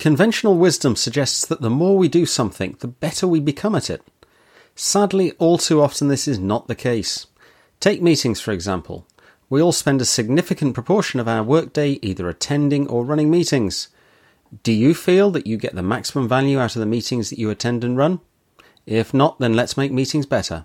Conventional 0.00 0.56
wisdom 0.56 0.96
suggests 0.96 1.44
that 1.44 1.60
the 1.60 1.68
more 1.68 1.98
we 1.98 2.08
do 2.08 2.24
something, 2.24 2.74
the 2.80 2.88
better 2.88 3.28
we 3.28 3.38
become 3.38 3.74
at 3.74 3.90
it. 3.90 4.00
Sadly, 4.74 5.32
all 5.32 5.58
too 5.58 5.82
often 5.82 6.08
this 6.08 6.26
is 6.26 6.38
not 6.38 6.68
the 6.68 6.74
case. 6.74 7.26
Take 7.80 8.00
meetings, 8.00 8.40
for 8.40 8.50
example. 8.50 9.06
We 9.50 9.60
all 9.60 9.72
spend 9.72 10.00
a 10.00 10.06
significant 10.06 10.72
proportion 10.72 11.20
of 11.20 11.28
our 11.28 11.42
workday 11.42 11.98
either 12.00 12.30
attending 12.30 12.88
or 12.88 13.04
running 13.04 13.30
meetings. 13.30 13.88
Do 14.62 14.72
you 14.72 14.94
feel 14.94 15.30
that 15.32 15.46
you 15.46 15.58
get 15.58 15.74
the 15.74 15.82
maximum 15.82 16.26
value 16.26 16.58
out 16.58 16.76
of 16.76 16.80
the 16.80 16.86
meetings 16.86 17.28
that 17.28 17.38
you 17.38 17.50
attend 17.50 17.84
and 17.84 17.94
run? 17.94 18.20
If 18.86 19.12
not, 19.12 19.38
then 19.38 19.52
let's 19.52 19.76
make 19.76 19.92
meetings 19.92 20.24
better. 20.24 20.64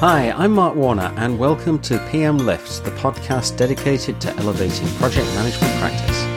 Hi, 0.00 0.34
I'm 0.36 0.52
Mark 0.52 0.76
Warner, 0.76 1.14
and 1.16 1.38
welcome 1.38 1.78
to 1.78 2.06
PM 2.10 2.36
Lift, 2.36 2.84
the 2.84 2.90
podcast 2.90 3.56
dedicated 3.56 4.20
to 4.20 4.36
elevating 4.36 4.88
project 4.96 5.26
management 5.28 5.74
practice. 5.76 6.27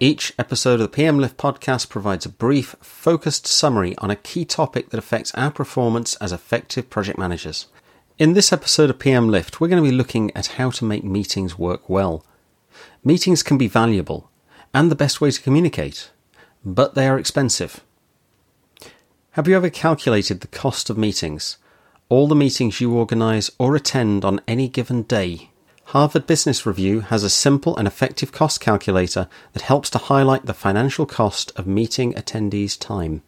Each 0.00 0.32
episode 0.38 0.74
of 0.74 0.80
the 0.80 0.88
PM 0.88 1.18
Lift 1.18 1.36
podcast 1.36 1.88
provides 1.88 2.24
a 2.24 2.28
brief, 2.28 2.76
focused 2.80 3.48
summary 3.48 3.96
on 3.98 4.12
a 4.12 4.16
key 4.16 4.44
topic 4.44 4.90
that 4.90 4.98
affects 4.98 5.34
our 5.34 5.50
performance 5.50 6.14
as 6.16 6.30
effective 6.30 6.88
project 6.88 7.18
managers. 7.18 7.66
In 8.16 8.34
this 8.34 8.52
episode 8.52 8.90
of 8.90 9.00
PM 9.00 9.28
Lift, 9.28 9.60
we're 9.60 9.66
going 9.66 9.82
to 9.82 9.90
be 9.90 9.96
looking 9.96 10.30
at 10.36 10.58
how 10.58 10.70
to 10.70 10.84
make 10.84 11.02
meetings 11.02 11.58
work 11.58 11.88
well. 11.88 12.24
Meetings 13.02 13.42
can 13.42 13.58
be 13.58 13.66
valuable 13.66 14.30
and 14.72 14.88
the 14.88 14.94
best 14.94 15.20
way 15.20 15.32
to 15.32 15.42
communicate, 15.42 16.12
but 16.64 16.94
they 16.94 17.08
are 17.08 17.18
expensive. 17.18 17.80
Have 19.32 19.48
you 19.48 19.56
ever 19.56 19.68
calculated 19.68 20.42
the 20.42 20.46
cost 20.46 20.90
of 20.90 20.96
meetings? 20.96 21.58
All 22.08 22.28
the 22.28 22.36
meetings 22.36 22.80
you 22.80 22.94
organise 22.94 23.50
or 23.58 23.74
attend 23.74 24.24
on 24.24 24.42
any 24.46 24.68
given 24.68 25.02
day 25.02 25.47
Harvard 25.92 26.26
Business 26.26 26.66
Review 26.66 27.00
has 27.00 27.24
a 27.24 27.30
simple 27.30 27.74
and 27.78 27.88
effective 27.88 28.30
cost 28.30 28.60
calculator 28.60 29.26
that 29.54 29.62
helps 29.62 29.88
to 29.88 29.96
highlight 29.96 30.44
the 30.44 30.52
financial 30.52 31.06
cost 31.06 31.50
of 31.56 31.66
meeting 31.66 32.12
attendees' 32.12 32.78
time. 32.78 33.22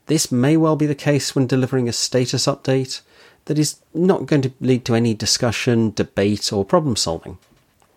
This 0.07 0.31
may 0.31 0.57
well 0.57 0.75
be 0.75 0.85
the 0.85 0.95
case 0.95 1.34
when 1.34 1.47
delivering 1.47 1.88
a 1.88 1.94
status 1.94 2.45
update 2.45 3.01
that 3.45 3.57
is 3.57 3.78
not 3.94 4.25
going 4.25 4.41
to 4.41 4.53
lead 4.59 4.85
to 4.85 4.95
any 4.95 5.13
discussion, 5.13 5.91
debate, 5.91 6.51
or 6.51 6.66
problem 6.66 6.95
solving. 6.95 7.38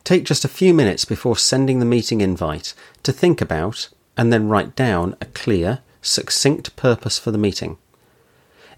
Take 0.05 0.25
just 0.25 0.45
a 0.45 0.49
few 0.49 0.73
minutes 0.73 1.05
before 1.05 1.37
sending 1.37 1.81
the 1.81 1.85
meeting 1.85 2.21
invite 2.21 2.75
to 3.03 3.13
think 3.13 3.41
about 3.41 3.89
and 4.17 4.33
then 4.33 4.49
write 4.49 4.77
down 4.77 5.17
a 5.21 5.27
clear, 5.27 5.81
succinct 6.01 6.77
purpose 6.77 7.19
for 7.19 7.33
the 7.33 7.39
meeting. 7.39 7.77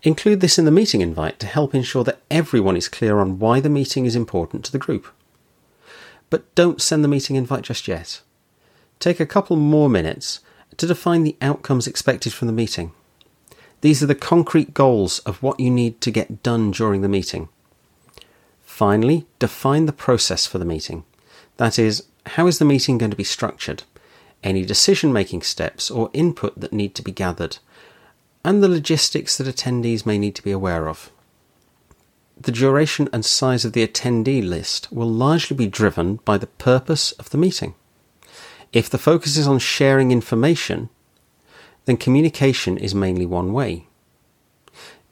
Include 0.02 0.40
this 0.40 0.58
in 0.58 0.64
the 0.64 0.70
meeting 0.70 1.00
invite 1.00 1.38
to 1.40 1.46
help 1.46 1.74
ensure 1.74 2.04
that 2.04 2.20
everyone 2.30 2.76
is 2.76 2.88
clear 2.88 3.18
on 3.18 3.38
why 3.38 3.60
the 3.60 3.68
meeting 3.68 4.06
is 4.06 4.14
important 4.14 4.64
to 4.64 4.72
the 4.72 4.78
group. 4.78 5.08
But 6.30 6.54
don't 6.54 6.80
send 6.80 7.02
the 7.02 7.08
meeting 7.08 7.36
invite 7.36 7.62
just 7.62 7.88
yet. 7.88 8.20
Take 9.00 9.18
a 9.18 9.26
couple 9.26 9.56
more 9.56 9.88
minutes 9.88 10.40
to 10.76 10.86
define 10.86 11.24
the 11.24 11.36
outcomes 11.40 11.86
expected 11.86 12.32
from 12.32 12.46
the 12.46 12.52
meeting. 12.52 12.92
These 13.80 14.02
are 14.02 14.06
the 14.06 14.14
concrete 14.14 14.74
goals 14.74 15.20
of 15.20 15.42
what 15.42 15.60
you 15.60 15.70
need 15.70 16.00
to 16.00 16.10
get 16.10 16.42
done 16.42 16.70
during 16.70 17.00
the 17.00 17.08
meeting. 17.08 17.48
Finally, 18.62 19.26
define 19.38 19.86
the 19.86 19.92
process 19.92 20.46
for 20.46 20.58
the 20.58 20.64
meeting. 20.64 21.04
That 21.56 21.78
is, 21.78 22.04
how 22.26 22.46
is 22.46 22.58
the 22.58 22.64
meeting 22.64 22.98
going 22.98 23.10
to 23.10 23.16
be 23.16 23.24
structured? 23.24 23.82
Any 24.44 24.64
decision 24.64 25.12
making 25.12 25.42
steps 25.42 25.90
or 25.90 26.10
input 26.12 26.60
that 26.60 26.72
need 26.72 26.94
to 26.96 27.02
be 27.02 27.10
gathered? 27.10 27.58
And 28.48 28.62
the 28.62 28.68
logistics 28.68 29.36
that 29.36 29.46
attendees 29.46 30.06
may 30.06 30.16
need 30.16 30.34
to 30.34 30.42
be 30.42 30.50
aware 30.50 30.88
of. 30.88 31.12
The 32.40 32.50
duration 32.50 33.06
and 33.12 33.22
size 33.22 33.66
of 33.66 33.74
the 33.74 33.86
attendee 33.86 34.42
list 34.42 34.90
will 34.90 35.10
largely 35.10 35.54
be 35.54 35.66
driven 35.66 36.16
by 36.24 36.38
the 36.38 36.46
purpose 36.46 37.12
of 37.12 37.28
the 37.28 37.36
meeting. 37.36 37.74
If 38.72 38.88
the 38.88 38.96
focus 38.96 39.36
is 39.36 39.46
on 39.46 39.58
sharing 39.58 40.10
information, 40.12 40.88
then 41.84 41.98
communication 41.98 42.78
is 42.78 42.94
mainly 42.94 43.26
one 43.26 43.52
way. 43.52 43.86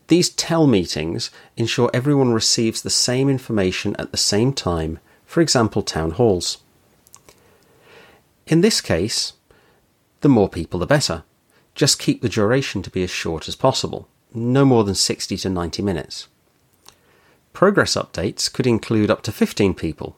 These 0.06 0.30
tell 0.30 0.66
meetings 0.66 1.30
ensure 1.58 1.90
everyone 1.92 2.32
receives 2.32 2.80
the 2.80 2.88
same 2.88 3.28
information 3.28 3.94
at 3.98 4.12
the 4.12 4.16
same 4.16 4.54
time, 4.54 4.98
for 5.26 5.42
example, 5.42 5.82
town 5.82 6.12
halls. 6.12 6.62
In 8.46 8.62
this 8.62 8.80
case, 8.80 9.34
the 10.22 10.30
more 10.30 10.48
people 10.48 10.80
the 10.80 10.86
better. 10.86 11.24
Just 11.76 11.98
keep 11.98 12.22
the 12.22 12.30
duration 12.30 12.80
to 12.82 12.90
be 12.90 13.02
as 13.02 13.10
short 13.10 13.46
as 13.48 13.54
possible, 13.54 14.08
no 14.32 14.64
more 14.64 14.82
than 14.82 14.94
60 14.94 15.36
to 15.36 15.50
90 15.50 15.82
minutes. 15.82 16.26
Progress 17.52 17.96
updates 17.96 18.50
could 18.50 18.66
include 18.66 19.10
up 19.10 19.20
to 19.22 19.30
15 19.30 19.74
people. 19.74 20.16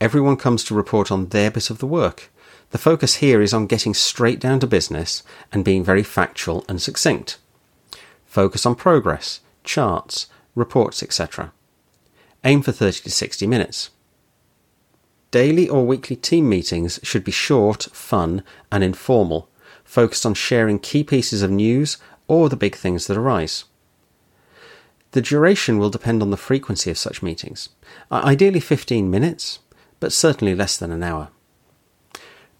Everyone 0.00 0.36
comes 0.36 0.62
to 0.64 0.74
report 0.74 1.10
on 1.10 1.26
their 1.26 1.50
bit 1.50 1.68
of 1.68 1.78
the 1.78 1.86
work. 1.86 2.30
The 2.70 2.78
focus 2.78 3.16
here 3.16 3.42
is 3.42 3.52
on 3.52 3.66
getting 3.66 3.92
straight 3.92 4.38
down 4.38 4.60
to 4.60 4.68
business 4.68 5.24
and 5.52 5.64
being 5.64 5.82
very 5.82 6.04
factual 6.04 6.64
and 6.68 6.80
succinct. 6.80 7.38
Focus 8.24 8.64
on 8.64 8.76
progress, 8.76 9.40
charts, 9.64 10.28
reports, 10.54 11.02
etc. 11.02 11.52
Aim 12.44 12.62
for 12.62 12.70
30 12.70 13.00
to 13.00 13.10
60 13.10 13.48
minutes. 13.48 13.90
Daily 15.32 15.68
or 15.68 15.84
weekly 15.84 16.14
team 16.14 16.48
meetings 16.48 17.00
should 17.02 17.24
be 17.24 17.32
short, 17.32 17.84
fun, 17.92 18.44
and 18.70 18.84
informal 18.84 19.48
focused 19.90 20.24
on 20.24 20.34
sharing 20.34 20.78
key 20.78 21.02
pieces 21.02 21.42
of 21.42 21.50
news 21.50 21.98
or 22.28 22.48
the 22.48 22.56
big 22.56 22.76
things 22.76 23.08
that 23.08 23.16
arise. 23.16 23.64
The 25.10 25.20
duration 25.20 25.78
will 25.78 25.90
depend 25.90 26.22
on 26.22 26.30
the 26.30 26.36
frequency 26.36 26.92
of 26.92 26.98
such 26.98 27.24
meetings, 27.24 27.70
ideally 28.12 28.60
15 28.60 29.10
minutes, 29.10 29.58
but 29.98 30.12
certainly 30.12 30.54
less 30.54 30.76
than 30.76 30.92
an 30.92 31.02
hour. 31.02 31.30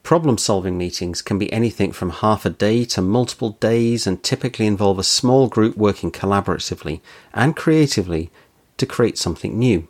Problem 0.03 0.38
solving 0.38 0.77
meetings 0.77 1.23
can 1.23 1.38
be 1.38 1.53
anything 1.53 1.93
from 1.93 2.11
half 2.11 2.44
a 2.44 2.50
day 2.50 2.85
to 2.87 3.00
multiple 3.00 3.50
days 3.61 4.09
and 4.09 4.25
typically 4.25 4.67
involve 4.67 4.99
a 4.99 5.05
small 5.05 5.47
group 5.47 5.76
working 5.76 6.11
collaboratively 6.11 7.00
and 7.33 7.55
creatively 7.55 8.33
to 8.76 8.87
create 8.87 9.17
something 9.17 9.56
new. 9.56 9.87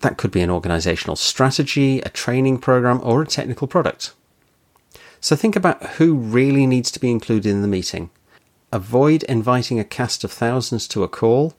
That 0.00 0.18
could 0.18 0.30
be 0.30 0.42
an 0.42 0.50
organizational 0.50 1.16
strategy, 1.16 2.00
a 2.00 2.10
training 2.10 2.58
program, 2.58 3.00
or 3.02 3.22
a 3.22 3.26
technical 3.26 3.66
product. 3.66 4.12
So 5.22 5.36
think 5.36 5.54
about 5.54 5.82
who 5.98 6.16
really 6.16 6.66
needs 6.66 6.90
to 6.90 6.98
be 6.98 7.08
included 7.08 7.48
in 7.48 7.62
the 7.62 7.68
meeting. 7.68 8.10
Avoid 8.72 9.22
inviting 9.22 9.78
a 9.78 9.84
cast 9.84 10.24
of 10.24 10.32
thousands 10.32 10.88
to 10.88 11.04
a 11.04 11.08
call. 11.08 11.54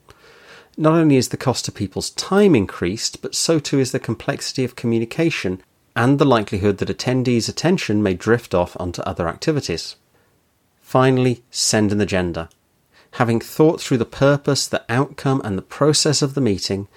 Not 0.75 0.95
only 0.95 1.15
is 1.15 1.30
the 1.30 1.38
cost 1.38 1.69
of 1.69 1.74
people's 1.74 2.10
time 2.10 2.56
increased, 2.56 3.21
but 3.21 3.33
so 3.33 3.60
too 3.60 3.80
is 3.80 3.94
the 3.94 4.00
complexity 4.00 4.65
of 4.65 4.75
communication 4.75 5.63
and 5.95 6.19
the 6.19 6.25
likelihood 6.25 6.80
that 6.80 6.89
attendees' 6.89 7.48
attention 7.48 8.04
may 8.04 8.13
drift 8.13 8.54
off 8.54 8.75
onto 8.81 9.01
other 9.04 9.30
activities. 9.30 9.95
Finally, 10.81 11.42
send 11.50 11.94
an 11.94 12.01
agenda. 12.01 12.50
Having 13.12 13.39
thought 13.39 13.80
through 13.80 14.00
the 14.00 14.06
purpose, 14.06 14.68
the 14.68 14.83
outcome, 14.89 15.39
and 15.45 15.57
the 15.57 15.62
process 15.62 16.21
of 16.21 16.33
the 16.33 16.42
meeting, 16.42 16.89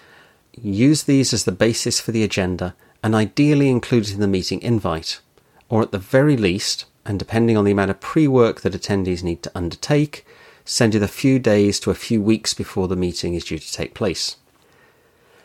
use 0.60 1.04
these 1.04 1.32
as 1.32 1.44
the 1.44 1.52
basis 1.52 2.00
for 2.00 2.10
the 2.10 2.24
agenda 2.24 2.74
and 3.04 3.14
ideally 3.14 3.70
include 3.70 4.08
it 4.08 4.14
in 4.14 4.20
the 4.20 4.26
meeting 4.26 4.60
invite, 4.62 5.20
or 5.68 5.82
at 5.82 5.92
the 5.92 5.98
very 5.98 6.36
least, 6.36 6.84
and 7.04 7.18
depending 7.18 7.56
on 7.56 7.64
the 7.64 7.72
amount 7.72 7.90
of 7.90 8.00
pre 8.00 8.28
work 8.28 8.60
that 8.60 8.72
attendees 8.72 9.22
need 9.22 9.42
to 9.42 9.52
undertake, 9.54 10.26
send 10.64 10.94
it 10.94 11.02
a 11.02 11.08
few 11.08 11.38
days 11.38 11.78
to 11.80 11.90
a 11.90 11.94
few 11.94 12.20
weeks 12.20 12.54
before 12.54 12.88
the 12.88 12.96
meeting 12.96 13.34
is 13.34 13.44
due 13.44 13.58
to 13.58 13.72
take 13.72 13.94
place. 13.94 14.36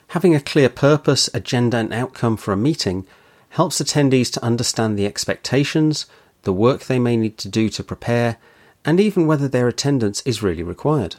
Having 0.09 0.35
a 0.35 0.41
clear 0.41 0.67
purpose, 0.67 1.29
agenda, 1.33 1.77
and 1.77 1.93
outcome 1.93 2.35
for 2.35 2.51
a 2.51 2.57
meeting 2.57 3.05
helps 3.49 3.81
attendees 3.81 4.31
to 4.33 4.43
understand 4.43 4.97
the 4.97 5.05
expectations, 5.05 6.05
the 6.43 6.53
work 6.53 6.83
they 6.83 6.99
may 6.99 7.15
need 7.15 7.37
to 7.37 7.47
do 7.47 7.69
to 7.69 7.83
prepare, 7.83 8.37
and 8.83 8.99
even 8.99 9.27
whether 9.27 9.47
their 9.47 9.67
attendance 9.67 10.21
is 10.25 10.43
really 10.43 10.63
required. 10.63 11.17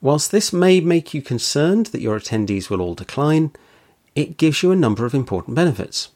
Whilst 0.00 0.30
this 0.30 0.52
may 0.52 0.80
make 0.80 1.12
you 1.12 1.20
concerned 1.20 1.86
that 1.86 2.00
your 2.00 2.18
attendees 2.18 2.70
will 2.70 2.80
all 2.80 2.94
decline, 2.94 3.52
it 4.14 4.38
gives 4.38 4.62
you 4.62 4.72
a 4.72 4.76
number 4.76 5.04
of 5.04 5.14
important 5.14 5.54
benefits. 5.54 6.08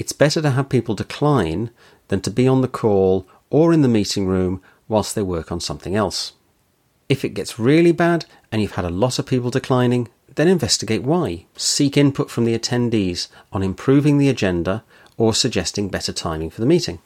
It's 0.00 0.12
better 0.12 0.40
to 0.40 0.52
have 0.52 0.70
people 0.70 0.94
decline 0.94 1.68
than 2.08 2.22
to 2.22 2.30
be 2.30 2.48
on 2.48 2.62
the 2.62 2.68
call 2.68 3.26
or 3.50 3.70
in 3.70 3.82
the 3.82 3.86
meeting 3.86 4.26
room 4.26 4.62
whilst 4.88 5.14
they 5.14 5.20
work 5.20 5.52
on 5.52 5.60
something 5.60 5.94
else. 5.94 6.32
If 7.10 7.22
it 7.22 7.34
gets 7.34 7.58
really 7.58 7.92
bad 7.92 8.24
and 8.50 8.62
you've 8.62 8.76
had 8.76 8.86
a 8.86 8.88
lot 9.04 9.18
of 9.18 9.26
people 9.26 9.50
declining, 9.50 10.08
then 10.36 10.48
investigate 10.48 11.02
why. 11.02 11.44
Seek 11.54 11.98
input 11.98 12.30
from 12.30 12.46
the 12.46 12.58
attendees 12.58 13.28
on 13.52 13.62
improving 13.62 14.16
the 14.16 14.30
agenda 14.30 14.84
or 15.18 15.34
suggesting 15.34 15.90
better 15.90 16.14
timing 16.14 16.48
for 16.48 16.62
the 16.62 16.66
meeting. 16.66 16.98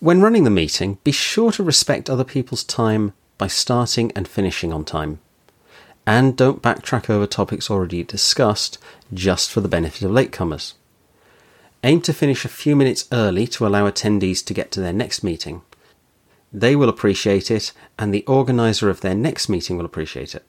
When 0.00 0.20
running 0.20 0.42
the 0.42 0.50
meeting, 0.50 0.98
be 1.04 1.12
sure 1.12 1.52
to 1.52 1.62
respect 1.62 2.10
other 2.10 2.24
people's 2.24 2.64
time 2.64 3.12
by 3.38 3.46
starting 3.46 4.10
and 4.16 4.26
finishing 4.26 4.72
on 4.72 4.84
time. 4.84 5.20
And 6.04 6.36
don't 6.36 6.60
backtrack 6.60 7.08
over 7.08 7.28
topics 7.28 7.70
already 7.70 8.02
discussed 8.02 8.78
just 9.14 9.52
for 9.52 9.60
the 9.60 9.68
benefit 9.68 10.02
of 10.02 10.10
latecomers. 10.10 10.72
Aim 11.84 12.00
to 12.02 12.12
finish 12.12 12.44
a 12.44 12.48
few 12.48 12.74
minutes 12.74 13.06
early 13.12 13.46
to 13.46 13.66
allow 13.66 13.88
attendees 13.88 14.44
to 14.44 14.54
get 14.54 14.70
to 14.72 14.80
their 14.80 14.92
next 14.92 15.22
meeting. 15.22 15.62
They 16.52 16.74
will 16.74 16.88
appreciate 16.88 17.50
it, 17.50 17.72
and 17.98 18.12
the 18.12 18.24
organiser 18.26 18.90
of 18.90 19.00
their 19.00 19.14
next 19.14 19.48
meeting 19.48 19.76
will 19.76 19.84
appreciate 19.84 20.34
it. 20.34 20.44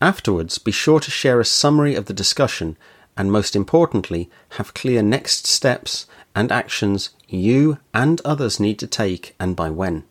Afterwards, 0.00 0.56
be 0.58 0.72
sure 0.72 1.00
to 1.00 1.10
share 1.10 1.40
a 1.40 1.44
summary 1.44 1.94
of 1.94 2.06
the 2.06 2.14
discussion 2.14 2.78
and, 3.16 3.30
most 3.30 3.54
importantly, 3.54 4.30
have 4.50 4.72
clear 4.72 5.02
next 5.02 5.46
steps 5.46 6.06
and 6.34 6.50
actions 6.50 7.10
you 7.28 7.78
and 7.92 8.20
others 8.24 8.58
need 8.58 8.78
to 8.78 8.86
take 8.86 9.34
and 9.38 9.54
by 9.54 9.68
when. 9.68 10.04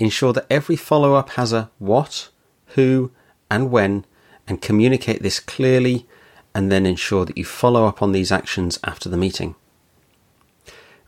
Ensure 0.00 0.32
that 0.32 0.46
every 0.50 0.74
follow 0.74 1.14
up 1.14 1.30
has 1.30 1.52
a 1.52 1.70
what, 1.78 2.30
who, 2.74 3.12
and 3.48 3.70
when, 3.70 4.04
and 4.48 4.60
communicate 4.60 5.22
this 5.22 5.38
clearly, 5.38 6.08
and 6.54 6.70
then 6.70 6.86
ensure 6.86 7.24
that 7.24 7.38
you 7.38 7.44
follow 7.44 7.86
up 7.86 8.02
on 8.02 8.12
these 8.12 8.32
actions 8.32 8.78
after 8.84 9.08
the 9.08 9.16
meeting. 9.16 9.54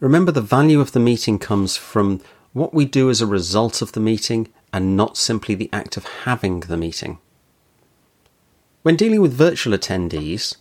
Remember, 0.00 0.32
the 0.32 0.40
value 0.40 0.80
of 0.80 0.92
the 0.92 1.00
meeting 1.00 1.38
comes 1.38 1.76
from 1.76 2.20
what 2.52 2.74
we 2.74 2.84
do 2.84 3.10
as 3.10 3.20
a 3.20 3.26
result 3.26 3.82
of 3.82 3.92
the 3.92 4.00
meeting 4.00 4.48
and 4.72 4.96
not 4.96 5.16
simply 5.16 5.54
the 5.54 5.70
act 5.72 5.96
of 5.96 6.04
having 6.24 6.60
the 6.60 6.76
meeting. 6.76 7.18
When 8.82 8.96
dealing 8.96 9.22
with 9.22 9.32
virtual 9.32 9.76
attendees, 9.76 10.56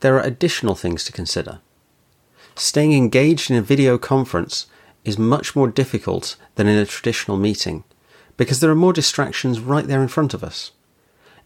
there 0.00 0.16
are 0.16 0.22
additional 0.22 0.74
things 0.74 1.04
to 1.04 1.12
consider. 1.12 1.60
Staying 2.54 2.92
engaged 2.92 3.50
in 3.50 3.56
a 3.56 3.62
video 3.62 3.98
conference 3.98 4.66
is 5.04 5.18
much 5.18 5.56
more 5.56 5.68
difficult 5.68 6.36
than 6.54 6.68
in 6.68 6.78
a 6.78 6.86
traditional 6.86 7.36
meeting 7.36 7.84
because 8.36 8.60
there 8.60 8.70
are 8.70 8.76
more 8.76 8.92
distractions 8.92 9.60
right 9.60 9.86
there 9.86 10.02
in 10.02 10.08
front 10.08 10.34
of 10.34 10.44
us. 10.44 10.72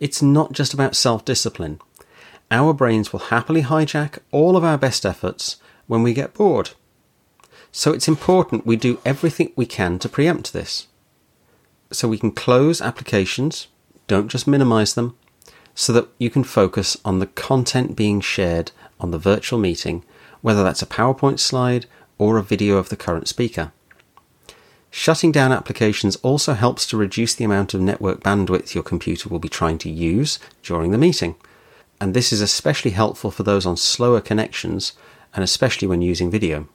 It's 0.00 0.22
not 0.22 0.52
just 0.52 0.74
about 0.74 0.94
self 0.94 1.24
discipline. 1.24 1.80
Our 2.50 2.72
brains 2.72 3.12
will 3.12 3.20
happily 3.20 3.62
hijack 3.62 4.18
all 4.30 4.56
of 4.56 4.64
our 4.64 4.78
best 4.78 5.04
efforts 5.04 5.56
when 5.86 6.02
we 6.02 6.14
get 6.14 6.34
bored. 6.34 6.70
So 7.70 7.92
it's 7.92 8.08
important 8.08 8.66
we 8.66 8.76
do 8.76 9.00
everything 9.04 9.52
we 9.54 9.66
can 9.66 9.98
to 9.98 10.08
preempt 10.08 10.52
this. 10.52 10.86
So 11.92 12.08
we 12.08 12.18
can 12.18 12.32
close 12.32 12.80
applications, 12.80 13.68
don't 14.06 14.28
just 14.28 14.46
minimize 14.46 14.94
them, 14.94 15.16
so 15.74 15.92
that 15.92 16.08
you 16.18 16.30
can 16.30 16.44
focus 16.44 16.96
on 17.04 17.18
the 17.18 17.26
content 17.26 17.96
being 17.96 18.20
shared 18.20 18.72
on 18.98 19.10
the 19.10 19.18
virtual 19.18 19.58
meeting, 19.58 20.02
whether 20.40 20.64
that's 20.64 20.82
a 20.82 20.86
PowerPoint 20.86 21.38
slide 21.38 21.86
or 22.16 22.36
a 22.36 22.42
video 22.42 22.78
of 22.78 22.88
the 22.88 22.96
current 22.96 23.28
speaker. 23.28 23.72
Shutting 24.90 25.30
down 25.30 25.52
applications 25.52 26.16
also 26.16 26.54
helps 26.54 26.86
to 26.86 26.96
reduce 26.96 27.34
the 27.34 27.44
amount 27.44 27.74
of 27.74 27.80
network 27.80 28.22
bandwidth 28.22 28.74
your 28.74 28.82
computer 28.82 29.28
will 29.28 29.38
be 29.38 29.48
trying 29.48 29.78
to 29.78 29.90
use 29.90 30.38
during 30.62 30.90
the 30.90 30.98
meeting. 30.98 31.36
And 32.00 32.14
this 32.14 32.32
is 32.32 32.40
especially 32.40 32.92
helpful 32.92 33.30
for 33.30 33.42
those 33.42 33.66
on 33.66 33.76
slower 33.76 34.20
connections 34.20 34.92
and 35.34 35.42
especially 35.42 35.88
when 35.88 36.02
using 36.02 36.30
video. 36.30 36.68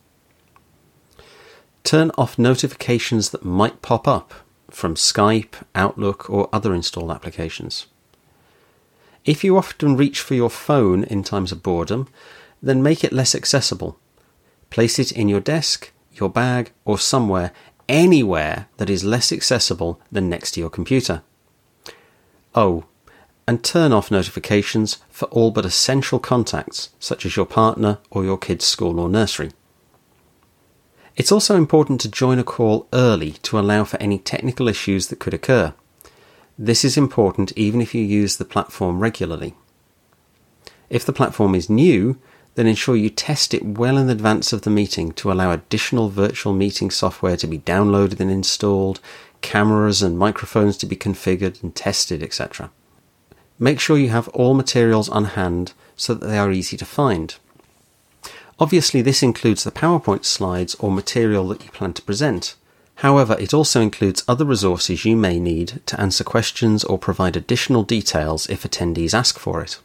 Turn 1.83 2.11
off 2.17 2.37
notifications 2.37 3.29
that 3.29 3.45
might 3.45 3.81
pop 3.81 4.07
up 4.07 4.33
from 4.69 4.95
Skype, 4.95 5.53
Outlook, 5.75 6.29
or 6.29 6.49
other 6.51 6.73
installed 6.73 7.11
applications. 7.11 7.87
If 9.25 9.43
you 9.43 9.57
often 9.57 9.95
reach 9.95 10.19
for 10.19 10.33
your 10.33 10.49
phone 10.49 11.03
in 11.05 11.23
times 11.23 11.51
of 11.51 11.63
boredom, 11.63 12.07
then 12.61 12.83
make 12.83 13.03
it 13.03 13.13
less 13.13 13.35
accessible 13.35 13.97
Place 14.73 14.97
it 14.97 15.11
in 15.11 15.29
your 15.29 15.39
desk, 15.39 15.91
your 16.13 16.29
bag, 16.29 16.71
or 16.83 16.97
somewhere, 16.97 17.51
anywhere 17.87 18.69
that 18.77 18.89
is 18.89 19.03
less 19.03 19.31
accessible 19.31 20.01
than 20.11 20.29
next 20.29 20.53
to 20.53 20.59
your 20.59 20.71
computer. 20.71 21.21
Oh, 22.55 22.85
and 23.47 23.63
turn 23.63 23.91
off 23.91 24.11
notifications 24.11 24.99
for 25.09 25.25
all 25.25 25.51
but 25.51 25.65
essential 25.65 26.19
contacts, 26.19 26.89
such 26.99 27.25
as 27.25 27.35
your 27.35 27.45
partner 27.45 27.99
or 28.09 28.23
your 28.23 28.37
kid's 28.37 28.65
school 28.65 28.99
or 28.99 29.09
nursery. 29.09 29.51
It's 31.15 31.31
also 31.31 31.55
important 31.55 32.01
to 32.01 32.09
join 32.09 32.39
a 32.39 32.43
call 32.43 32.87
early 32.91 33.31
to 33.43 33.59
allow 33.59 33.83
for 33.83 34.01
any 34.01 34.17
technical 34.17 34.67
issues 34.67 35.07
that 35.07 35.19
could 35.19 35.33
occur. 35.33 35.73
This 36.57 36.83
is 36.83 36.97
important 36.97 37.51
even 37.55 37.81
if 37.81 37.93
you 37.93 38.01
use 38.01 38.37
the 38.37 38.45
platform 38.45 38.99
regularly. 38.99 39.53
If 40.89 41.05
the 41.05 41.13
platform 41.13 41.55
is 41.55 41.69
new, 41.69 42.19
then 42.55 42.67
ensure 42.67 42.95
you 42.95 43.09
test 43.09 43.53
it 43.53 43.65
well 43.65 43.97
in 43.97 44.09
advance 44.09 44.53
of 44.53 44.61
the 44.61 44.69
meeting 44.69 45.11
to 45.13 45.31
allow 45.31 45.51
additional 45.51 46.09
virtual 46.09 46.53
meeting 46.53 46.91
software 46.91 47.37
to 47.37 47.47
be 47.47 47.59
downloaded 47.59 48.19
and 48.19 48.29
installed, 48.29 48.99
cameras 49.41 50.01
and 50.01 50.17
microphones 50.17 50.77
to 50.77 50.85
be 50.85 50.95
configured 50.95 51.61
and 51.63 51.75
tested, 51.75 52.21
etc. 52.21 52.71
Make 53.63 53.79
sure 53.79 53.97
you 53.97 54.09
have 54.09 54.27
all 54.29 54.53
materials 54.53 55.07
on 55.09 55.25
hand 55.39 55.73
so 55.95 56.13
that 56.13 56.27
they 56.27 56.37
are 56.37 56.51
easy 56.51 56.75
to 56.77 56.85
find. 56.85 57.35
Obviously, 58.59 59.01
this 59.01 59.23
includes 59.23 59.63
the 59.63 59.71
PowerPoint 59.71 60.25
slides 60.25 60.75
or 60.75 60.91
material 60.91 61.47
that 61.47 61.63
you 61.63 61.71
plan 61.71 61.93
to 61.93 62.01
present. 62.01 62.55
However, 62.95 63.35
it 63.39 63.53
also 63.53 63.79
includes 63.81 64.23
other 64.27 64.45
resources 64.45 65.05
you 65.05 65.15
may 65.15 65.39
need 65.39 65.81
to 65.85 65.99
answer 65.99 66.23
questions 66.23 66.83
or 66.83 66.97
provide 66.97 67.35
additional 67.35 67.83
details 67.83 68.49
if 68.49 68.63
attendees 68.63 69.13
ask 69.13 69.39
for 69.39 69.61
it 69.61 69.79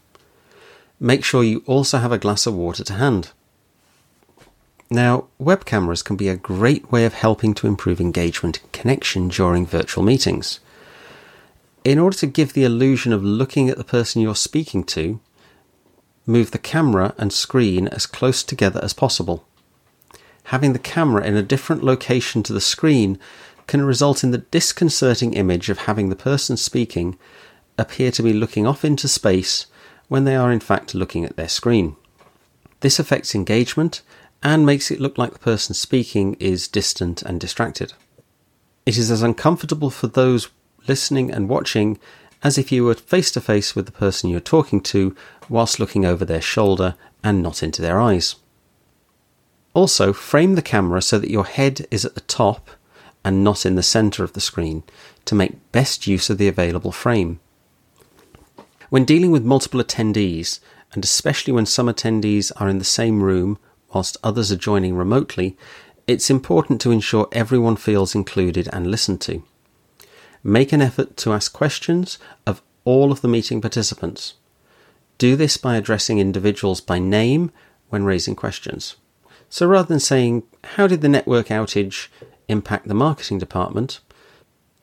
make 1.00 1.24
sure 1.24 1.44
you 1.44 1.62
also 1.66 1.98
have 1.98 2.12
a 2.12 2.18
glass 2.18 2.46
of 2.46 2.54
water 2.54 2.84
to 2.84 2.94
hand. 2.94 3.30
Now, 4.90 5.26
web 5.38 5.64
cameras 5.64 6.02
can 6.02 6.16
be 6.16 6.28
a 6.28 6.36
great 6.36 6.90
way 6.90 7.04
of 7.04 7.14
helping 7.14 7.54
to 7.54 7.66
improve 7.66 8.00
engagement 8.00 8.60
and 8.62 8.72
connection 8.72 9.28
during 9.28 9.66
virtual 9.66 10.02
meetings. 10.02 10.60
In 11.88 11.98
order 11.98 12.18
to 12.18 12.26
give 12.26 12.52
the 12.52 12.64
illusion 12.64 13.14
of 13.14 13.24
looking 13.24 13.70
at 13.70 13.78
the 13.78 13.82
person 13.82 14.20
you're 14.20 14.36
speaking 14.36 14.84
to, 14.84 15.20
move 16.26 16.50
the 16.50 16.58
camera 16.58 17.14
and 17.16 17.32
screen 17.32 17.88
as 17.88 18.04
close 18.04 18.42
together 18.42 18.78
as 18.82 18.92
possible. 18.92 19.48
Having 20.52 20.74
the 20.74 20.78
camera 20.80 21.24
in 21.24 21.34
a 21.34 21.42
different 21.42 21.82
location 21.82 22.42
to 22.42 22.52
the 22.52 22.60
screen 22.60 23.18
can 23.66 23.86
result 23.86 24.22
in 24.22 24.32
the 24.32 24.44
disconcerting 24.52 25.32
image 25.32 25.70
of 25.70 25.78
having 25.78 26.10
the 26.10 26.14
person 26.14 26.58
speaking 26.58 27.18
appear 27.78 28.10
to 28.10 28.22
be 28.22 28.34
looking 28.34 28.66
off 28.66 28.84
into 28.84 29.08
space 29.08 29.64
when 30.08 30.24
they 30.24 30.36
are 30.36 30.52
in 30.52 30.60
fact 30.60 30.94
looking 30.94 31.24
at 31.24 31.36
their 31.36 31.48
screen. 31.48 31.96
This 32.80 32.98
affects 32.98 33.34
engagement 33.34 34.02
and 34.42 34.66
makes 34.66 34.90
it 34.90 35.00
look 35.00 35.16
like 35.16 35.32
the 35.32 35.38
person 35.38 35.74
speaking 35.74 36.34
is 36.38 36.68
distant 36.68 37.22
and 37.22 37.40
distracted. 37.40 37.94
It 38.84 38.98
is 38.98 39.10
as 39.10 39.22
uncomfortable 39.22 39.88
for 39.88 40.06
those 40.06 40.50
listening 40.86 41.30
and 41.30 41.48
watching 41.48 41.98
as 42.42 42.56
if 42.56 42.70
you 42.70 42.84
were 42.84 42.94
face 42.94 43.30
to 43.32 43.40
face 43.40 43.74
with 43.74 43.86
the 43.86 43.92
person 43.92 44.30
you're 44.30 44.40
talking 44.40 44.80
to 44.80 45.14
whilst 45.48 45.80
looking 45.80 46.04
over 46.04 46.24
their 46.24 46.40
shoulder 46.40 46.94
and 47.24 47.42
not 47.42 47.62
into 47.62 47.82
their 47.82 48.00
eyes. 48.00 48.36
Also, 49.74 50.12
frame 50.12 50.54
the 50.54 50.62
camera 50.62 51.02
so 51.02 51.18
that 51.18 51.30
your 51.30 51.44
head 51.44 51.86
is 51.90 52.04
at 52.04 52.14
the 52.14 52.20
top 52.22 52.70
and 53.24 53.44
not 53.44 53.66
in 53.66 53.74
the 53.74 53.82
centre 53.82 54.24
of 54.24 54.32
the 54.32 54.40
screen 54.40 54.82
to 55.24 55.34
make 55.34 55.72
best 55.72 56.06
use 56.06 56.30
of 56.30 56.38
the 56.38 56.48
available 56.48 56.92
frame. 56.92 57.40
When 58.88 59.04
dealing 59.04 59.30
with 59.30 59.44
multiple 59.44 59.82
attendees, 59.82 60.60
and 60.92 61.04
especially 61.04 61.52
when 61.52 61.66
some 61.66 61.88
attendees 61.88 62.50
are 62.56 62.68
in 62.68 62.78
the 62.78 62.84
same 62.84 63.22
room 63.22 63.58
whilst 63.92 64.16
others 64.22 64.50
are 64.50 64.56
joining 64.56 64.94
remotely, 64.94 65.56
it's 66.06 66.30
important 66.30 66.80
to 66.80 66.90
ensure 66.90 67.28
everyone 67.32 67.76
feels 67.76 68.14
included 68.14 68.68
and 68.72 68.90
listened 68.90 69.20
to. 69.20 69.42
Make 70.42 70.72
an 70.72 70.82
effort 70.82 71.16
to 71.18 71.32
ask 71.32 71.52
questions 71.52 72.18
of 72.46 72.62
all 72.84 73.12
of 73.12 73.20
the 73.20 73.28
meeting 73.28 73.60
participants. 73.60 74.34
Do 75.18 75.36
this 75.36 75.56
by 75.56 75.76
addressing 75.76 76.18
individuals 76.18 76.80
by 76.80 76.98
name 76.98 77.50
when 77.88 78.04
raising 78.04 78.36
questions. 78.36 78.96
So 79.50 79.66
rather 79.66 79.88
than 79.88 80.00
saying, 80.00 80.44
How 80.64 80.86
did 80.86 81.00
the 81.00 81.08
network 81.08 81.48
outage 81.48 82.08
impact 82.48 82.86
the 82.86 82.94
marketing 82.94 83.38
department? 83.38 84.00